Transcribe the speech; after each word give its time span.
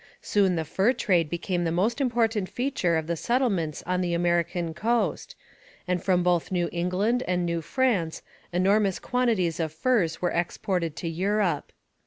Soon 0.23 0.55
the 0.55 0.65
fur 0.65 0.93
trade 0.93 1.29
became 1.29 1.63
the 1.63 1.71
most 1.71 2.01
important 2.01 2.49
feature 2.49 2.97
of 2.97 3.05
the 3.05 3.15
settlements 3.15 3.83
on 3.85 4.01
the 4.01 4.15
American 4.15 4.73
coast, 4.73 5.35
and 5.87 6.03
from 6.03 6.23
both 6.23 6.51
New 6.51 6.69
England 6.71 7.21
and 7.27 7.45
New 7.45 7.61
France 7.61 8.23
enormous 8.51 8.97
quantities 8.97 9.59
of 9.59 9.71
furs 9.71 10.19
were 10.19 10.31
exported 10.31 10.95
to 10.95 11.07
Europe. 11.07 11.71